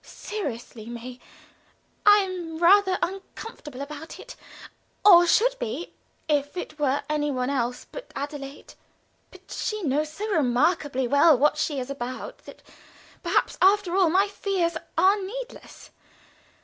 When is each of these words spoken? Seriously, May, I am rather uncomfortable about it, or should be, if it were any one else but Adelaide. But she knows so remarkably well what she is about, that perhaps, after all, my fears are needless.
Seriously, 0.03 0.87
May, 0.87 1.19
I 2.07 2.21
am 2.21 2.57
rather 2.57 2.97
uncomfortable 3.03 3.81
about 3.81 4.19
it, 4.19 4.35
or 5.05 5.27
should 5.27 5.59
be, 5.59 5.93
if 6.27 6.57
it 6.57 6.79
were 6.79 7.03
any 7.07 7.29
one 7.29 7.51
else 7.51 7.85
but 7.85 8.11
Adelaide. 8.15 8.73
But 9.29 9.51
she 9.51 9.83
knows 9.83 10.09
so 10.11 10.27
remarkably 10.31 11.07
well 11.07 11.37
what 11.37 11.55
she 11.57 11.79
is 11.79 11.91
about, 11.91 12.39
that 12.45 12.63
perhaps, 13.21 13.59
after 13.61 13.95
all, 13.95 14.09
my 14.09 14.27
fears 14.27 14.75
are 14.97 15.21
needless. 15.21 15.91